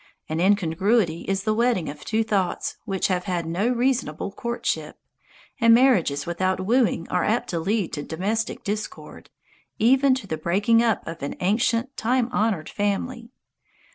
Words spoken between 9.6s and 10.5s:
even to the